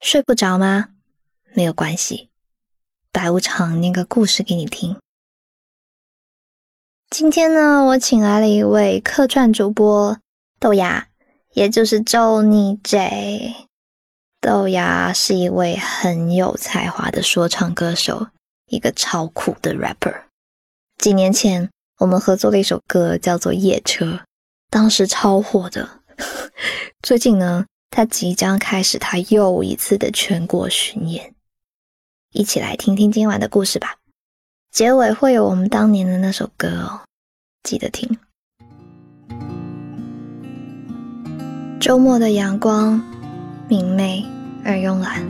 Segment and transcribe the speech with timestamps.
[0.00, 0.90] 睡不着吗？
[1.54, 2.28] 没有关系，
[3.10, 4.96] 白无常念个故事给你听。
[7.10, 10.16] 今天呢，我请来了一位客串主播
[10.60, 11.08] 豆芽，
[11.52, 13.54] 也就是周妮 J。
[14.40, 18.28] 豆芽是一位很有才华的说唱歌手，
[18.66, 20.22] 一个超酷的 rapper。
[20.98, 21.68] 几年前，
[21.98, 24.04] 我们合作了一首歌，叫做《夜车》，
[24.70, 26.02] 当时超火的。
[27.02, 27.66] 最近呢？
[27.90, 31.34] 他即将开始他又一次的全国巡演，
[32.32, 33.96] 一起来听听今晚的故事吧。
[34.70, 37.00] 结尾会有我们当年的那首歌哦，
[37.62, 38.16] 记得听。
[41.80, 43.00] 周末的阳光
[43.68, 44.24] 明媚
[44.64, 45.26] 而慵懒，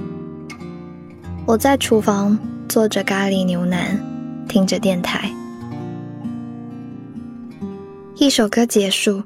[1.47, 2.39] 我在厨房
[2.69, 3.99] 做着咖喱牛腩，
[4.49, 5.31] 听着电台。
[8.17, 9.23] 一首歌结束。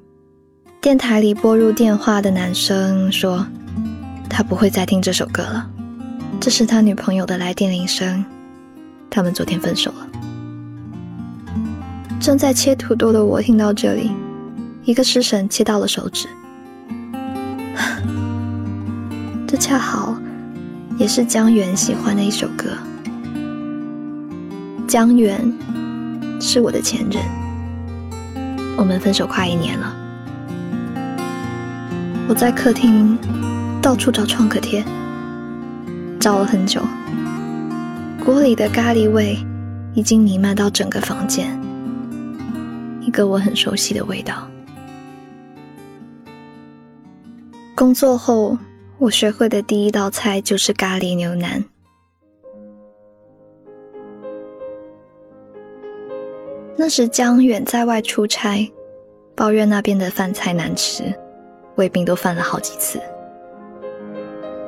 [0.82, 3.46] 电台里拨入电话的男生说
[4.28, 5.70] ：“他不会再听这首歌了，
[6.40, 8.24] 这是他女朋友的来电铃声。
[9.08, 10.08] 他们昨天分手了。”
[12.18, 14.10] 正在切土豆的我听到这里，
[14.84, 16.26] 一个失神切到了手指。
[19.46, 20.18] 这恰好
[20.98, 22.70] 也是江源喜欢的一首歌。
[24.88, 25.40] 江源
[26.40, 27.22] 是我的前任，
[28.76, 30.01] 我们分手快一年了。
[32.28, 33.18] 我在客厅
[33.82, 34.82] 到处找创可贴，
[36.18, 36.80] 找了很久。
[38.24, 39.36] 锅里的咖喱味
[39.94, 41.60] 已经弥漫到整个房间，
[43.00, 44.48] 一个我很熟悉的味道。
[47.74, 48.56] 工作后，
[48.98, 51.62] 我学会的第一道菜就是咖喱牛腩。
[56.76, 58.72] 那时江远在外出差，
[59.34, 61.12] 抱怨那边的饭菜难吃。
[61.76, 63.00] 胃病都犯了好几次，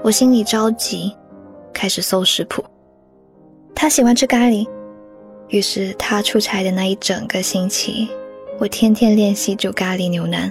[0.02, 1.14] 我心里着急，
[1.72, 2.64] 开始搜食谱。
[3.74, 4.66] 他喜欢吃咖喱，
[5.48, 8.08] 于是他出差的那一整个星期，
[8.58, 10.50] 我天天练习煮咖喱牛腩。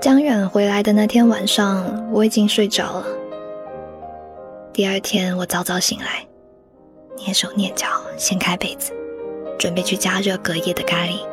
[0.00, 3.06] 江远回来的那天晚上，我已经睡着了。
[4.72, 6.26] 第二天我早早醒来，
[7.16, 7.86] 蹑手蹑脚
[8.16, 8.92] 掀开被子，
[9.58, 11.31] 准备去加热隔夜的咖喱。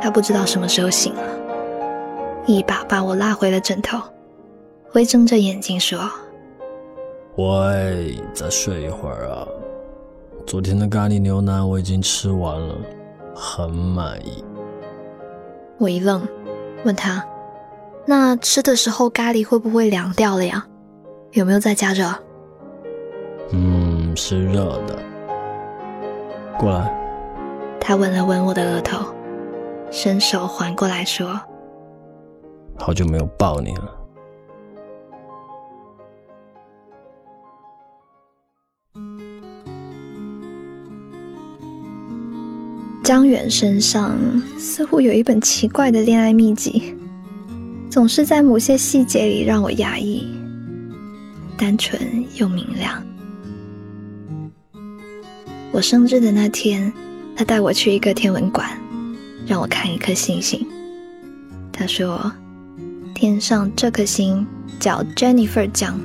[0.00, 1.22] 他不知道什么时候醒了，
[2.46, 3.98] 一把把我拉回了枕头，
[4.94, 5.98] 微睁着眼睛说
[7.36, 9.46] ：“喂，再睡一会儿啊！
[10.46, 12.74] 昨天的咖喱牛腩我已经吃完了，
[13.34, 14.42] 很满意。”
[15.78, 16.26] 我一愣，
[16.84, 17.24] 问他
[18.06, 20.66] ：“那吃的时候咖喱会不会凉掉了呀？
[21.32, 22.06] 有没有再加热
[23.52, 24.98] ？”“嗯，是热的。”
[26.58, 26.96] 过来。
[27.80, 28.98] 他吻了吻我的额头。
[29.90, 31.40] 伸手环过来说
[32.78, 33.96] ：“好久没有抱你了。”
[43.02, 44.16] 张远身上
[44.56, 46.94] 似乎有一本奇怪的恋爱秘籍，
[47.90, 50.24] 总是在某些细节里让我压抑，
[51.58, 52.00] 单纯
[52.36, 53.02] 又明亮。
[55.72, 56.92] 我生日的那天，
[57.34, 58.70] 他带我去一个天文馆。
[59.50, 60.64] 让我看一颗星星。
[61.72, 62.30] 他说
[63.12, 64.46] ：“天上这颗星
[64.78, 65.98] 叫 Jennifer 江。”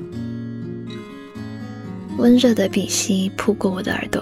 [2.17, 4.19] 温热的鼻息扑过我的耳朵，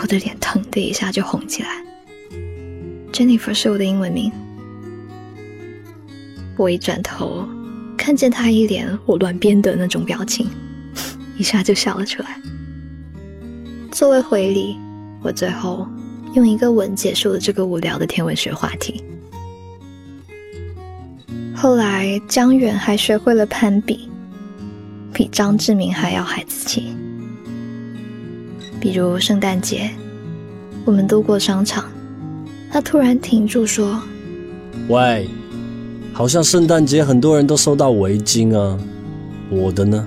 [0.00, 1.84] 我的脸腾的一下就红起来。
[3.12, 4.30] Jennifer 是我的英文名。
[6.56, 7.44] 我一转头，
[7.96, 10.46] 看见他一脸我乱编的那种表情，
[11.36, 12.40] 一下就笑了出来。
[13.90, 14.76] 作为回礼，
[15.20, 15.88] 我最后。
[16.34, 19.02] 用一个吻结束了这个无聊的天文学话题。
[21.54, 24.08] 后来，江远还学会了攀比，
[25.12, 26.94] 比张志明还要孩子气。
[28.80, 29.88] 比如圣诞节，
[30.84, 31.84] 我们路过商场，
[32.70, 33.98] 他突然停住说
[34.88, 35.26] ：“喂，
[36.12, 38.78] 好像圣诞节很多人都收到围巾啊，
[39.48, 40.06] 我的呢？”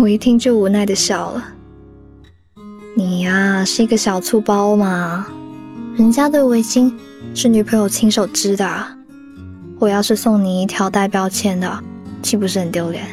[0.00, 1.53] 我一听就无奈的笑了。
[2.96, 5.26] 你呀，是一个小醋包嘛！
[5.96, 6.92] 人家的围巾
[7.34, 8.86] 是女朋友亲手织的，
[9.80, 11.82] 我要是送你一条带标签的，
[12.22, 13.04] 岂不是很丢脸？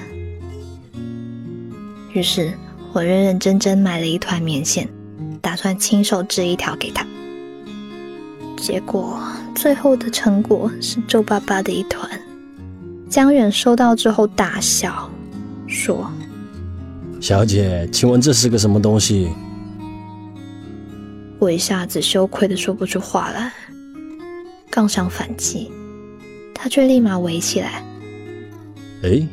[2.14, 2.54] 于是
[2.94, 4.88] 我认认真真买了一团棉线，
[5.42, 7.04] 打算亲手织一条给他。
[8.58, 9.20] 结果
[9.56, 12.08] 最后的成果是皱巴巴的一团。
[13.10, 15.10] 江远收到之后大笑，
[15.66, 16.08] 说
[17.20, 19.32] ：“小姐，请问这是个什么东西？”
[21.42, 23.52] 我一下子羞愧的说不出话来，
[24.70, 25.72] 刚想反击，
[26.54, 27.84] 他却立马围起来。
[29.02, 29.28] 哎，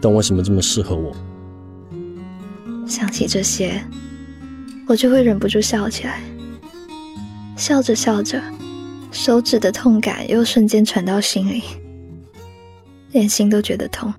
[0.00, 1.14] 但为什么这么适合我？
[2.88, 3.84] 想起这些，
[4.88, 6.22] 我就会忍不住笑起来。
[7.58, 8.42] 笑着笑着，
[9.12, 11.62] 手指的痛感又瞬间传到心里，
[13.12, 14.10] 连心都觉得痛。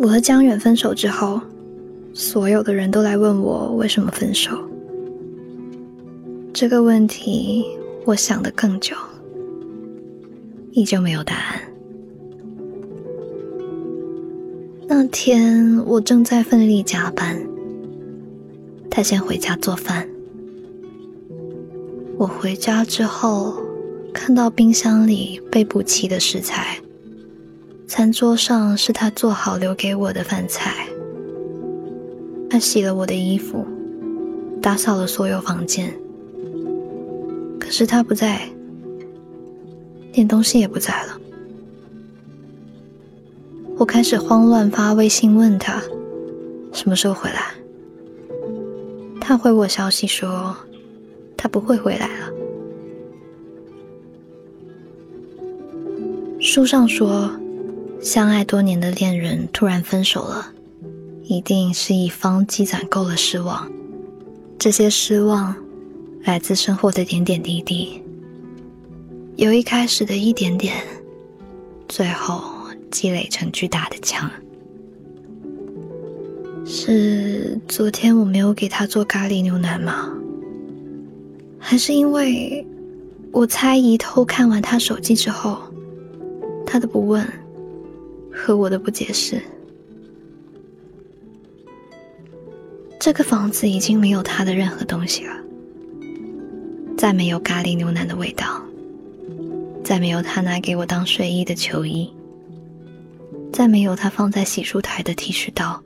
[0.00, 1.40] 我和江远分手之后，
[2.14, 4.50] 所有的人都来问我为什么分手。
[6.52, 7.64] 这个问题，
[8.04, 8.94] 我想的更久，
[10.72, 11.60] 依旧没有答案。
[14.86, 17.42] 那天我正在奋力加班，
[18.90, 20.06] 他先回家做饭。
[22.18, 23.54] 我回家之后，
[24.12, 26.78] 看到冰箱里备补齐的食材。
[27.88, 30.86] 餐桌上是他做好留给我的饭菜。
[32.52, 33.66] 他洗了我的衣服，
[34.60, 35.90] 打扫了所有房间。
[37.58, 38.46] 可是他不在，
[40.12, 41.18] 连东西也不在了。
[43.78, 45.82] 我开始慌乱，发微信问他
[46.74, 47.54] 什么时候回来。
[49.18, 50.54] 他回我消息说
[51.38, 52.30] 他不会回来了。
[56.38, 57.30] 书上说。
[58.02, 60.52] 相爱多年的恋人突然分手了，
[61.32, 63.66] 一定是一方积攒够了失望。
[64.58, 65.56] 这些失望
[66.24, 68.02] 来自生活的点点滴滴，
[69.36, 70.74] 由一开始的一点点，
[71.88, 72.44] 最后
[72.90, 74.30] 积累成巨大的墙。
[76.66, 80.12] 是昨天我没有给他做咖喱牛腩吗？
[81.58, 82.62] 还是因为
[83.30, 85.62] 我猜疑偷看完他手机之后，
[86.66, 87.26] 他的不问？
[88.30, 89.40] 和我的不解释，
[93.04, 95.34] 这个房子已经没有他的任何东西了，
[96.96, 98.62] 再没有咖喱牛腩的味道，
[99.82, 102.14] 再没有他拿给我当睡衣的球衣，
[103.52, 105.82] 再没有他放在洗漱台的剃须刀。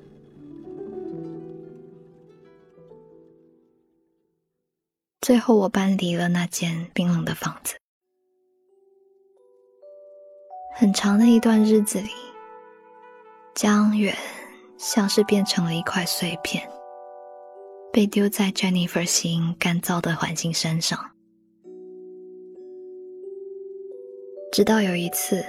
[5.23, 7.77] 最后，我搬离了那间冰冷的房子。
[10.75, 12.11] 很长的一段日子里。
[13.55, 14.15] 江远
[14.77, 16.69] 像是变成了一块碎片，
[17.97, 21.01] 被丢在 Jennifer 心干燥的环境身上。
[24.53, 25.43] 直到有一次，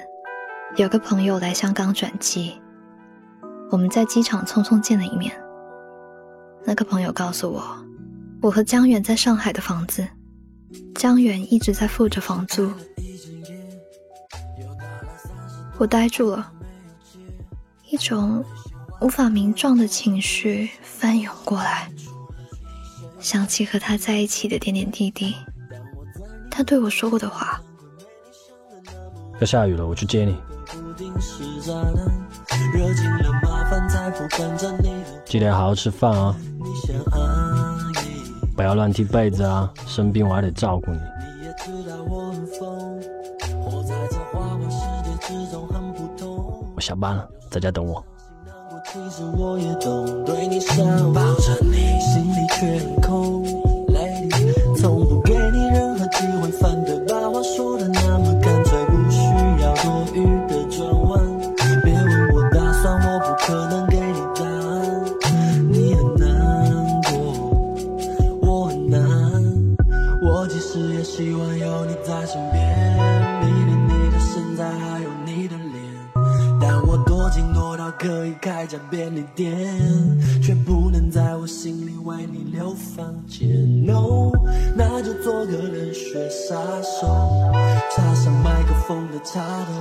[0.78, 2.58] 有个朋友来香港转机，
[3.70, 5.38] 我们在机场匆匆见了一面。
[6.64, 7.86] 那个朋友告诉我，
[8.42, 10.08] 我和江远在上海的房子，
[10.96, 12.72] 江远一直在付着房租。
[15.78, 16.54] 我呆住了。
[17.90, 18.42] 一种
[19.02, 21.92] 无法名状的情绪翻涌过来，
[23.20, 25.36] 想起和他在一起的点点滴滴，
[26.50, 27.62] 他对我说过的话。
[29.40, 30.36] 要下雨了，我去接你。
[35.26, 36.36] 记得要好好吃饭啊，
[38.56, 41.00] 不要乱踢被子啊，生病我还得照顾你。
[46.76, 47.28] 我下班了。
[47.50, 48.04] 在家等我。
[48.94, 50.78] 其实我也懂，对你想
[51.14, 53.44] 抱着你，心里却很空。
[77.54, 79.52] 多到可以开家便利店，
[80.42, 83.48] 却不能在我心里为你留房间。
[83.86, 84.32] No，
[84.76, 87.52] 那就做个冷血杀手，
[87.96, 89.72] 插上麦克风的插头，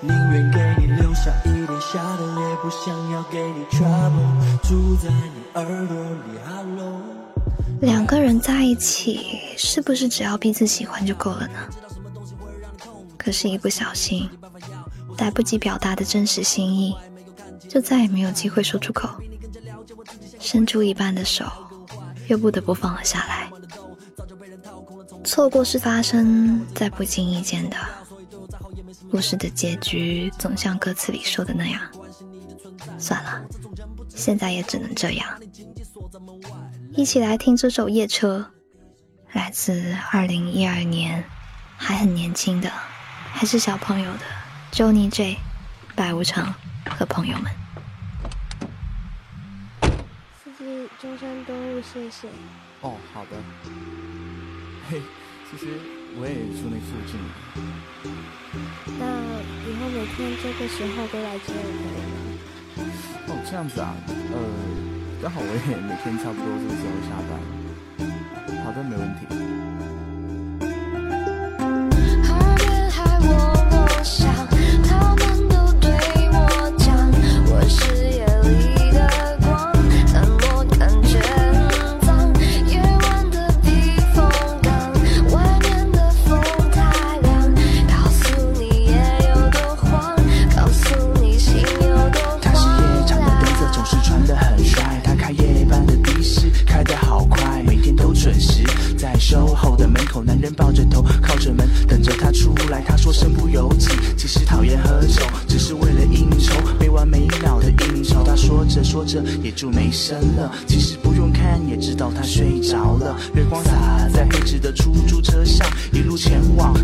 [0.00, 4.68] 宁愿给你留下一点下的，也不想要给你 trouble。
[4.68, 7.00] 住在你耳朵里，Hello。
[7.80, 9.20] 两个人在一起，
[9.56, 11.58] 是不是只要彼此喜欢就够了呢？
[13.16, 14.28] 可是，一不小心，
[15.18, 16.96] 来不及表达的真实心意。
[17.68, 19.08] 就再也没有机会说出口，
[20.38, 21.44] 伸出一半的手，
[22.28, 23.50] 又不得不放了下来。
[25.24, 27.76] 错过是发生在不经意间的，
[29.10, 31.80] 故事的结局总像歌词里说的那样。
[32.98, 33.42] 算了，
[34.08, 35.26] 现在也只能这样。
[36.92, 38.48] 一起来听这首《夜车》，
[39.36, 41.22] 来自二零一二年，
[41.76, 42.70] 还很年轻的，
[43.32, 44.20] 还是小朋友的
[44.76, 45.38] Johnny J，
[45.94, 46.54] 白无常。
[46.90, 47.50] 和朋友们。
[50.44, 52.28] 司机，中山东路，谢谢。
[52.82, 53.30] 哦，好的。
[54.90, 55.00] 嘿，
[55.50, 55.66] 其实
[56.20, 57.16] 我也住那附近。
[58.98, 59.06] 那
[59.64, 62.84] 以后每天这个时候都来接我可以吗？
[63.28, 63.96] 哦，这样子啊，
[64.30, 64.36] 呃，
[65.22, 67.32] 刚好我也每天差不多这个时候下班。
[68.62, 69.24] 好的，没问题。
[74.08, 74.55] 也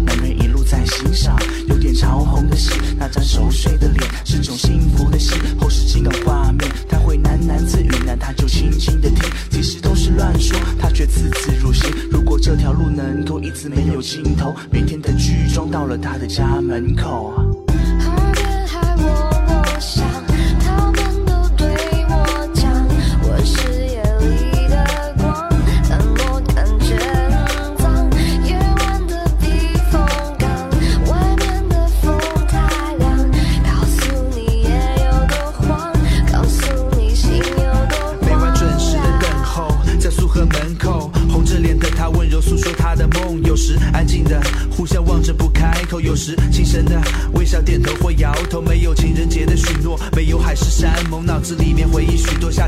[0.00, 1.36] 男人一路在欣赏。
[1.68, 5.34] 有点潮红的心那张熟睡的脸，是种幸福的戏。
[5.58, 9.30] 后视镜的画面，他会喃喃自语，那他就轻轻的听。
[9.50, 11.90] 其实都是乱说，他却字字入心。
[12.10, 17.61] 如果这条路能够一直没有尽头，每天的剧终到了他的家门口。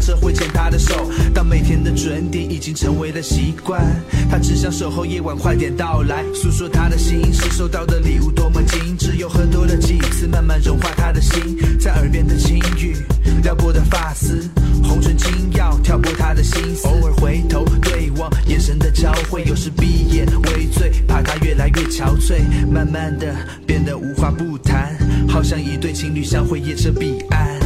[0.04, 1.10] 社会牵他的手。
[1.32, 3.80] 当每天的准点已经成为了习惯，
[4.28, 12.96] 他只想守候夜晚快点到来，诉说他的心事，收到的礼物多么精致，又喝多了几次，慢慢融化他的心，在耳边的轻语，
[13.42, 14.50] 撩拨的发丝，
[14.82, 23.04] 红唇轻咬，挑拨他的心思，偶尔回头对望，眼神的交汇，有时闭眼微醉，怕他越来越憔悴，慢慢。
[23.18, 23.32] 的
[23.64, 24.96] 变得无话不谈，
[25.28, 27.63] 好像一对情侣相会夜车彼岸。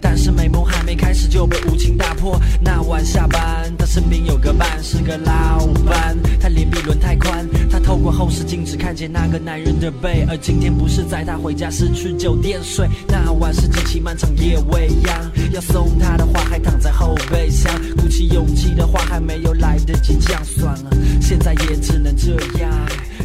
[0.00, 2.40] 但是美梦还没开始就被无情打破。
[2.60, 10.24] 那晚下班，他身边有个伴，是个老伴，他脸比轮胎宽，他透过后视镜只看见那个男人的背。
[10.28, 12.88] 而今天不是载他回家，是去酒店睡。
[13.08, 22.70] 那晚是极其漫长夜未央，要送他的话还躺在后备箱，鼓起勇气的话还没有来得及讲，算了，现在也只能这样。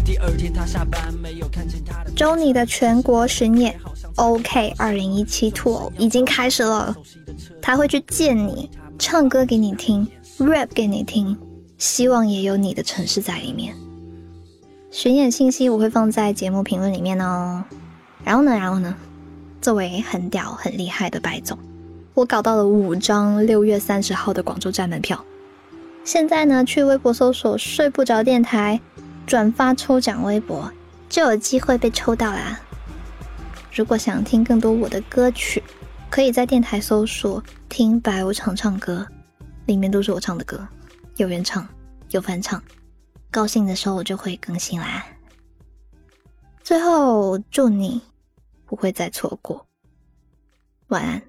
[0.05, 2.11] 第二天他下班没有看见他的。
[2.15, 3.75] 周你的全国巡演。
[4.15, 6.95] ，OK，二零一七 Tour 已经开始了，
[7.61, 11.37] 他会去见你，唱歌给你听，rap 给你听，
[11.77, 13.75] 希望也有你的城市在里面。
[14.91, 17.63] 巡演信息我会放在节目评论里面哦。
[18.23, 18.95] 然后呢，然后呢，
[19.59, 21.57] 作为很屌很厉害的白总，
[22.13, 25.25] 我搞到了五张六月三十号的广州站门票。
[26.05, 28.79] 现在呢，去微博搜索“睡不着电台”，
[29.25, 30.71] 转发抽奖微博，
[31.09, 32.59] 就有机会被抽到啦。
[33.73, 35.63] 如果想听更多我的歌曲，
[36.09, 39.07] 可以在电台搜索“听白无常唱歌”，
[39.65, 40.67] 里面都是我唱的歌，
[41.17, 41.67] 有原唱，
[42.11, 42.61] 有翻唱。
[43.31, 45.03] 高兴的时候我就会更新啦。
[46.63, 47.99] 最后祝你
[48.67, 49.65] 不会再错过，
[50.89, 51.19] 晚安。